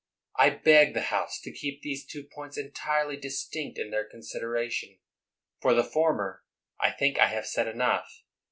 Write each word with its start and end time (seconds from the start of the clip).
I 0.35 0.49
beg 0.49 0.95
the 0.95 1.01
House 1.13 1.39
tc 1.39 1.57
keep 1.59 1.83
these 1.83 2.03
two 2.03 2.23
points 2.23 2.57
entirely 2.57 3.17
distinct 3.17 3.77
in 3.77 3.91
their 3.91 4.03
consideration. 4.09 4.97
For 5.61 5.75
the 5.75 5.83
former 5.83 6.41
I 6.79 6.89
think 6.89 7.19
I 7.19 7.27
have 7.27 7.45
said 7.45 7.67
enough. 7.67 8.11